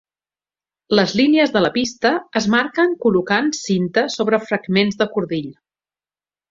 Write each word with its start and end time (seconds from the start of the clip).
Les 0.99 1.11
línies 1.19 1.53
de 1.57 1.61
la 1.63 1.71
pista 1.75 2.13
es 2.41 2.49
marquen 2.55 2.97
col·locant 3.05 3.55
cinta 3.61 4.09
sobre 4.19 4.45
fragments 4.49 5.03
de 5.05 5.13
cordill. 5.17 5.55